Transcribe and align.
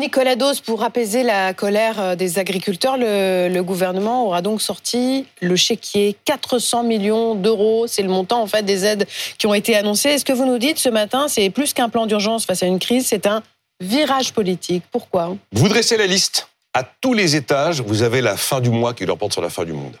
Nicolas 0.00 0.34
Dos, 0.34 0.62
pour 0.64 0.82
apaiser 0.82 1.22
la 1.22 1.52
colère 1.52 2.00
euh, 2.00 2.16
des 2.16 2.38
agriculteurs, 2.38 2.96
le, 2.98 3.60
gouvernement 3.60 4.26
aura 4.26 4.40
donc 4.40 4.62
sorti 4.62 5.26
le 5.42 5.54
chéquier 5.54 6.16
400 6.24 6.84
millions 6.84 7.34
d'euros. 7.34 7.86
C'est 7.86 8.02
le 8.02 8.08
montant 8.08 8.40
en 8.42 8.46
fait 8.46 8.62
des 8.62 8.86
aides 8.86 9.06
qui 9.36 9.46
ont 9.46 9.52
été 9.52 9.76
annoncées. 9.76 10.08
Est-ce 10.08 10.24
que 10.24 10.32
vous 10.32 10.46
nous 10.46 10.58
dites 10.58 10.78
ce 10.78 10.88
matin, 10.88 11.28
c'est 11.28 11.50
plus 11.50 11.74
qu'un 11.74 11.90
plan 11.90 12.06
d'urgence 12.06 12.46
face 12.46 12.62
à 12.62 12.66
une 12.66 12.78
crise, 12.78 13.06
c'est 13.06 13.26
un 13.26 13.42
virage 13.80 14.32
politique? 14.32 14.82
Pourquoi? 14.90 15.36
Vous 15.52 15.68
dressez 15.68 15.98
la 15.98 16.06
liste. 16.06 16.48
À 16.72 16.82
tous 16.82 17.12
les 17.12 17.36
étages, 17.36 17.82
vous 17.82 18.02
avez 18.02 18.22
la 18.22 18.36
fin 18.36 18.60
du 18.60 18.70
mois 18.70 18.94
qui 18.94 19.04
leur 19.04 19.18
porte 19.18 19.32
sur 19.32 19.42
la 19.42 19.50
fin 19.50 19.64
du 19.64 19.74
monde. 19.74 19.96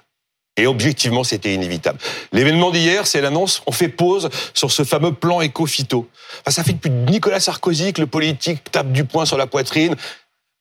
Et 0.60 0.66
objectivement, 0.66 1.24
c'était 1.24 1.54
inévitable. 1.54 1.98
L'événement 2.32 2.70
d'hier, 2.70 3.06
c'est 3.06 3.22
l'annonce, 3.22 3.62
on 3.66 3.72
fait 3.72 3.88
pause 3.88 4.28
sur 4.52 4.70
ce 4.70 4.84
fameux 4.84 5.14
plan 5.14 5.40
éco-phyto. 5.40 6.06
ça 6.48 6.62
fait 6.62 6.74
depuis 6.74 6.90
Nicolas 6.90 7.40
Sarkozy 7.40 7.94
que 7.94 8.00
le 8.02 8.06
politique 8.06 8.70
tape 8.70 8.92
du 8.92 9.06
poing 9.06 9.24
sur 9.24 9.38
la 9.38 9.46
poitrine. 9.46 9.96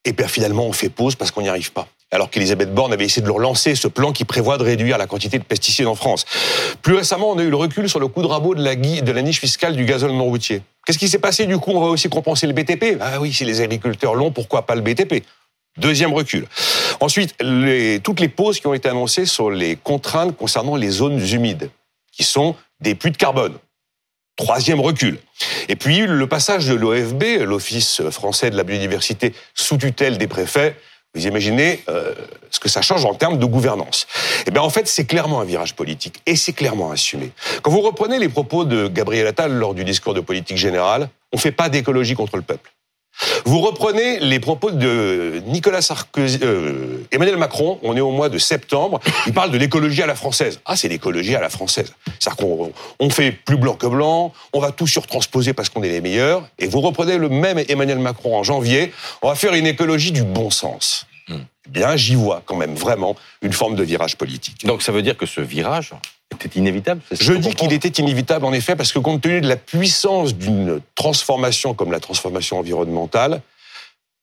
Et 0.05 0.13
puis 0.13 0.25
finalement, 0.29 0.65
on 0.65 0.71
fait 0.71 0.87
pause 0.87 1.15
parce 1.15 1.31
qu'on 1.31 1.41
n'y 1.41 1.49
arrive 1.49 1.73
pas. 1.73 1.85
Alors 2.11 2.29
qu'Elisabeth 2.29 2.73
Borne 2.73 2.93
avait 2.93 3.03
essayé 3.03 3.21
de 3.21 3.27
le 3.27 3.33
relancer, 3.33 3.75
ce 3.75 3.89
plan 3.89 4.13
qui 4.13 4.23
prévoit 4.23 4.57
de 4.57 4.63
réduire 4.63 4.97
la 4.97 5.05
quantité 5.05 5.37
de 5.37 5.43
pesticides 5.43 5.85
en 5.85 5.95
France. 5.95 6.23
Plus 6.81 6.95
récemment, 6.95 7.31
on 7.31 7.37
a 7.37 7.43
eu 7.43 7.49
le 7.49 7.57
recul 7.57 7.89
sur 7.89 7.99
le 7.99 8.07
coup 8.07 8.21
de 8.21 8.27
rabot 8.27 8.55
de 8.55 8.63
la, 8.63 8.75
de 8.75 9.11
la 9.11 9.21
niche 9.21 9.41
fiscale 9.41 9.75
du 9.75 9.83
gazole 9.83 10.13
non 10.13 10.23
routier. 10.23 10.61
Qu'est-ce 10.85 10.97
qui 10.97 11.09
s'est 11.09 11.19
passé 11.19 11.45
du 11.45 11.57
coup? 11.57 11.71
On 11.71 11.81
va 11.81 11.87
aussi 11.87 12.07
compenser 12.07 12.47
le 12.47 12.53
BTP. 12.53 12.97
Ah 13.01 13.19
oui, 13.19 13.33
si 13.33 13.43
les 13.43 13.59
agriculteurs 13.59 14.15
l'ont, 14.15 14.31
pourquoi 14.31 14.65
pas 14.65 14.75
le 14.75 14.81
BTP 14.81 15.25
Deuxième 15.77 16.13
recul. 16.13 16.47
Ensuite, 16.99 17.35
toutes 18.03 18.19
les 18.19 18.29
pauses 18.29 18.59
qui 18.59 18.67
ont 18.67 18.73
été 18.73 18.89
annoncées 18.89 19.25
sur 19.25 19.49
les 19.49 19.75
contraintes 19.75 20.35
concernant 20.35 20.75
les 20.75 20.89
zones 20.89 21.19
humides, 21.19 21.69
qui 22.11 22.23
sont 22.23 22.55
des 22.81 22.95
puits 22.95 23.11
de 23.11 23.17
carbone. 23.17 23.53
Troisième 24.35 24.79
recul. 24.79 25.19
Et 25.67 25.75
puis 25.75 25.99
le 25.99 26.27
passage 26.27 26.67
de 26.67 26.73
l'OFB, 26.73 27.41
l'Office 27.41 28.01
français 28.09 28.49
de 28.49 28.57
la 28.57 28.63
biodiversité, 28.63 29.33
sous 29.53 29.77
tutelle 29.77 30.17
des 30.17 30.27
préfets. 30.27 30.75
Vous 31.15 31.25
imaginez 31.25 31.83
euh, 31.89 32.13
ce 32.51 32.59
que 32.59 32.69
ça 32.69 32.81
change 32.81 33.03
en 33.03 33.15
termes 33.15 33.39
de 33.39 33.45
gouvernance. 33.45 34.05
Eh 34.45 34.51
bien, 34.51 34.61
en 34.61 34.69
fait, 34.69 34.87
c'est 34.87 35.05
clairement 35.05 35.41
un 35.41 35.43
virage 35.43 35.75
politique 35.75 36.21
et 36.25 36.35
c'est 36.35 36.53
clairement 36.53 36.91
assumé. 36.91 37.31
Quand 37.63 37.71
vous 37.71 37.81
reprenez 37.81 38.19
les 38.19 38.29
propos 38.29 38.63
de 38.63 38.87
Gabriel 38.87 39.25
Attal 39.25 39.51
lors 39.51 39.73
du 39.73 39.83
discours 39.83 40.13
de 40.13 40.21
politique 40.21 40.57
générale, 40.57 41.09
on 41.33 41.37
ne 41.37 41.41
fait 41.41 41.51
pas 41.51 41.67
d'écologie 41.67 42.13
contre 42.13 42.37
le 42.37 42.43
peuple. 42.43 42.71
Vous 43.49 43.61
reprenez 43.61 44.19
les 44.19 44.39
propos 44.39 44.69
de 44.69 45.41
Nicolas 45.47 45.81
Sarkozy, 45.81 46.37
euh, 46.43 47.03
Emmanuel 47.11 47.37
Macron, 47.37 47.79
on 47.81 47.97
est 47.97 47.99
au 47.99 48.11
mois 48.11 48.29
de 48.29 48.37
septembre, 48.37 48.99
il 49.25 49.33
parle 49.33 49.49
de 49.49 49.57
l'écologie 49.57 50.03
à 50.03 50.05
la 50.05 50.13
française. 50.13 50.59
Ah, 50.65 50.75
c'est 50.75 50.87
l'écologie 50.87 51.35
à 51.35 51.41
la 51.41 51.49
française. 51.49 51.91
C'est-à-dire 52.19 52.37
qu'on 52.37 52.71
on 52.99 53.09
fait 53.09 53.31
plus 53.31 53.57
blanc 53.57 53.73
que 53.73 53.87
blanc, 53.87 54.33
on 54.53 54.59
va 54.59 54.71
tout 54.71 54.85
surtransposer 54.85 55.53
parce 55.53 55.69
qu'on 55.69 55.81
est 55.81 55.89
les 55.89 55.99
meilleurs, 55.99 56.47
et 56.59 56.67
vous 56.67 56.79
reprenez 56.79 57.17
le 57.17 57.27
même 57.27 57.57
Emmanuel 57.67 57.97
Macron 57.97 58.37
en 58.37 58.43
janvier, 58.43 58.93
on 59.23 59.29
va 59.29 59.33
faire 59.33 59.55
une 59.55 59.65
écologie 59.65 60.11
du 60.11 60.21
bon 60.21 60.51
sens. 60.51 61.07
Hmm. 61.27 61.37
Eh 61.65 61.69
bien, 61.71 61.95
j'y 61.95 62.13
vois 62.13 62.43
quand 62.45 62.55
même 62.55 62.75
vraiment 62.75 63.15
une 63.41 63.53
forme 63.53 63.73
de 63.73 63.81
virage 63.81 64.15
politique. 64.15 64.63
Donc 64.63 64.83
ça 64.83 64.91
veut 64.91 65.01
dire 65.01 65.17
que 65.17 65.25
ce 65.25 65.41
virage, 65.41 65.95
était 66.45 66.59
inévitable 66.59 67.01
Je 67.11 67.33
dis 67.33 67.53
qu'il 67.55 67.73
était 67.73 68.01
inévitable, 68.01 68.45
en 68.45 68.53
effet, 68.53 68.75
parce 68.75 68.91
que 68.91 68.99
compte 68.99 69.21
tenu 69.21 69.41
de 69.41 69.47
la 69.47 69.55
puissance 69.55 70.35
d'une 70.35 70.81
transformation 70.95 71.73
comme 71.73 71.91
la 71.91 71.99
transformation 71.99 72.59
environnementale, 72.59 73.41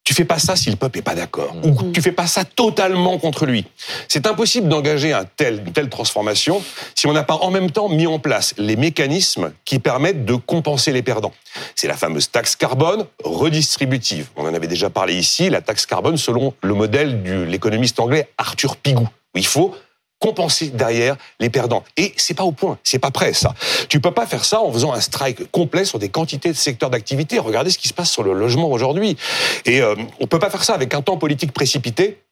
tu 0.07 0.15
fais 0.15 0.25
pas 0.25 0.39
ça 0.39 0.55
si 0.55 0.71
le 0.71 0.77
peuple 0.77 1.01
est 1.01 1.03
pas 1.03 1.17
d'accord, 1.17 1.53
ou 1.65 1.71
mm. 1.71 1.93
tu 1.93 2.01
fais 2.01 2.13
pas 2.13 2.29
ça 2.29 2.45
totalement 2.45 3.19
contre 3.19 3.45
lui. 3.45 3.67
C'est 4.07 4.29
impossible 4.29 4.69
d'engager 4.69 5.13
un 5.13 5.25
tel, 5.25 5.65
une 5.67 5.73
telle 5.73 5.89
transformation 5.89 6.63
si 6.95 7.09
on 7.09 7.13
n'a 7.13 7.25
pas 7.25 7.35
en 7.35 7.51
même 7.51 7.73
temps 7.73 7.89
mis 7.89 8.07
en 8.07 8.21
place 8.21 8.55
les 8.57 8.77
mécanismes 8.77 9.53
qui 9.65 9.81
permettent 9.81 10.25
de 10.25 10.37
compenser 10.37 10.93
les 10.93 11.03
perdants. 11.03 11.33
C'est 11.75 11.89
la 11.89 11.97
fameuse 11.97 12.31
taxe 12.31 12.55
carbone 12.55 13.05
redistributive. 13.25 14.29
On 14.37 14.45
en 14.45 14.55
avait 14.55 14.69
déjà 14.69 14.91
parlé 14.91 15.15
ici, 15.15 15.51
la 15.51 15.61
taxe 15.61 15.87
carbone 15.87 16.17
selon 16.17 16.55
le 16.63 16.75
modèle 16.75 17.25
de 17.25 17.43
l'économiste 17.43 17.99
anglais 17.99 18.29
Arthur 18.39 18.77
Pigou. 18.77 19.09
Il 19.35 19.45
faut 19.45 19.75
compenser 20.19 20.69
derrière 20.69 21.17
les 21.41 21.51
perdants. 21.51 21.85
Et 21.97 22.13
c'est 22.17 22.35
pas 22.35 22.45
au 22.45 22.53
point, 22.53 22.79
c'est 22.83 22.99
pas 22.99 23.11
prêt 23.11 23.33
ça. 23.33 23.55
Tu 23.89 24.01
peux 24.01 24.13
pas 24.13 24.27
faire 24.27 24.45
ça 24.45 24.61
en 24.61 24.73
faisant 24.73 24.93
un 24.93 25.01
strike 25.01 25.51
complet 25.51 25.85
sur 25.85 25.99
des 25.99 26.09
quantités 26.09 26.49
de 26.49 26.57
secteurs 26.57 26.91
d'activité. 26.91 27.39
Regardez 27.39 27.71
ce 27.71 27.79
qui 27.79 27.89
se 27.89 27.95
passe 27.95 28.11
sur 28.11 28.23
le 28.23 28.33
logement 28.33 28.71
aujourd'hui. 28.71 29.17
Et 29.65 29.83
euh, 29.83 29.95
on 30.21 30.27
peut 30.27 30.39
pas 30.39 30.51
faire 30.51 30.65
ça 30.65 30.75
avec 30.75 30.95
un 30.95 31.03
temps 31.03 31.17
politique 31.17 31.53
précipité 31.53 32.23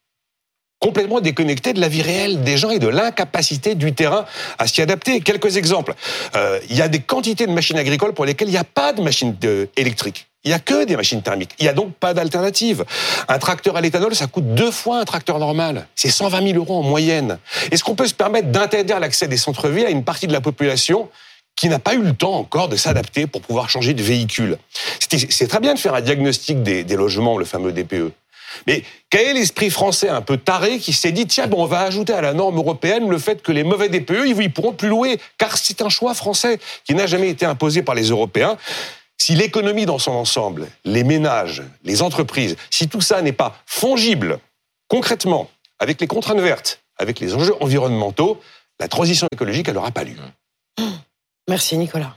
complètement 0.79 1.21
déconnecté 1.21 1.73
de 1.73 1.79
la 1.79 1.87
vie 1.87 2.01
réelle 2.01 2.43
des 2.43 2.57
gens 2.57 2.69
et 2.69 2.79
de 2.79 2.87
l'incapacité 2.87 3.73
du 3.73 3.93
terrain 3.93 4.25
à 4.59 4.67
s'y 4.67 4.81
adapter. 4.81 5.19
Quelques 5.21 5.57
exemples. 5.57 5.95
Euh, 6.35 6.59
il 6.69 6.75
y 6.75 6.81
a 6.81 6.87
des 6.87 6.99
quantités 6.99 7.47
de 7.47 7.51
machines 7.51 7.77
agricoles 7.77 8.13
pour 8.13 8.25
lesquelles 8.25 8.49
il 8.49 8.51
n'y 8.51 8.57
a 8.57 8.63
pas 8.63 8.93
de 8.93 9.01
machines 9.01 9.35
électriques. 9.77 10.27
Il 10.45 10.49
n'y 10.49 10.53
a 10.53 10.59
que 10.59 10.85
des 10.85 10.95
machines 10.95 11.23
thermiques. 11.23 11.55
Il 11.57 11.63
n'y 11.63 11.69
a 11.69 11.73
donc 11.73 11.95
pas 11.95 12.13
d'alternative. 12.13 12.85
Un 13.27 13.39
tracteur 13.39 13.77
à 13.77 13.81
l'éthanol, 13.81 14.13
ça 14.13 14.27
coûte 14.27 14.53
deux 14.53 14.69
fois 14.69 14.99
un 14.99 15.03
tracteur 15.03 15.39
normal. 15.39 15.87
C'est 15.95 16.11
120 16.11 16.49
000 16.49 16.59
euros 16.59 16.77
en 16.77 16.83
moyenne. 16.83 17.39
Est-ce 17.71 17.83
qu'on 17.83 17.95
peut 17.95 18.05
se 18.05 18.13
permettre 18.13 18.49
d'interdire 18.49 18.99
l'accès 18.99 19.27
des 19.27 19.37
centres-villes 19.37 19.87
à 19.87 19.89
une 19.89 20.03
partie 20.03 20.27
de 20.27 20.33
la 20.33 20.41
population 20.41 21.09
qui 21.55 21.67
n'a 21.67 21.79
pas 21.79 21.95
eu 21.95 22.03
le 22.03 22.13
temps 22.13 22.35
encore 22.35 22.69
de 22.69 22.75
s'adapter 22.75 23.25
pour 23.25 23.41
pouvoir 23.41 23.71
changer 23.71 23.95
de 23.95 24.03
véhicule? 24.03 24.59
C'est 24.99 25.47
très 25.47 25.59
bien 25.59 25.73
de 25.73 25.79
faire 25.79 25.95
un 25.95 26.01
diagnostic 26.01 26.61
des, 26.61 26.83
logements, 26.95 27.39
le 27.39 27.45
fameux 27.45 27.71
DPE. 27.71 28.11
Mais 28.67 28.83
quel 29.09 29.27
est 29.29 29.33
l'esprit 29.33 29.71
français 29.71 30.09
un 30.09 30.21
peu 30.21 30.37
taré 30.37 30.77
qui 30.77 30.93
s'est 30.93 31.11
dit 31.11 31.25
tiens 31.25 31.47
bon 31.47 31.63
on 31.63 31.65
va 31.65 31.81
ajouter 31.81 32.13
à 32.13 32.21
la 32.21 32.33
norme 32.33 32.55
européenne 32.55 33.09
le 33.09 33.17
fait 33.17 33.41
que 33.41 33.51
les 33.51 33.65
mauvais 33.65 33.89
DPE 33.89 34.27
ils 34.27 34.53
pourront 34.53 34.71
plus 34.71 34.87
louer? 34.89 35.19
Car 35.37 35.57
c'est 35.57 35.81
un 35.81 35.89
choix 35.89 36.13
français 36.13 36.59
qui 36.85 36.93
n'a 36.93 37.07
jamais 37.07 37.29
été 37.29 37.45
imposé 37.45 37.81
par 37.81 37.95
les 37.95 38.09
Européens. 38.09 38.57
Si 39.17 39.35
l'économie 39.35 39.85
dans 39.85 39.99
son 39.99 40.11
ensemble, 40.11 40.67
les 40.83 41.03
ménages, 41.03 41.63
les 41.83 42.01
entreprises, 42.01 42.55
si 42.69 42.87
tout 42.87 43.01
ça 43.01 43.21
n'est 43.21 43.31
pas 43.33 43.57
fongible 43.65 44.39
concrètement 44.87 45.49
avec 45.79 45.99
les 45.99 46.07
contraintes 46.07 46.39
vertes, 46.39 46.81
avec 46.97 47.19
les 47.19 47.33
enjeux 47.33 47.55
environnementaux, 47.61 48.41
la 48.79 48.87
transition 48.87 49.27
écologique 49.31 49.67
elle 49.67 49.75
n'aura 49.75 49.91
pas 49.91 50.03
lieu. 50.03 50.15
Merci 51.49 51.77
Nicolas. 51.77 52.15